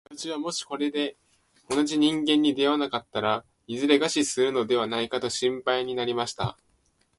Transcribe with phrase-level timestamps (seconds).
[0.09, 1.15] 私はもしこれで
[1.69, 6.57] 同じ人間に出会わなかったら、いずれ餓死するのではないかと心配になりました。